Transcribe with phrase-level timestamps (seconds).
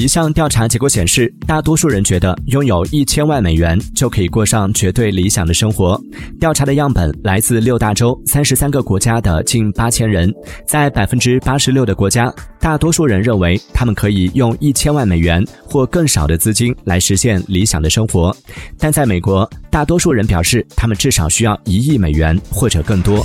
[0.00, 6.00] 一项调查结果显示大多数人觉得拥有一千万美元就可以过上绝对理想的生活。
[6.40, 10.32] 调查的样本来自六大洲三十三个国家的近八千人
[10.66, 18.34] 在百分之八十六的国家大多数人认为他们可以用一千万美元或更少的资金来实现理想的生活。
[18.78, 23.22] 但在美国大多数人表示他们至少需要一亿美元或者更多。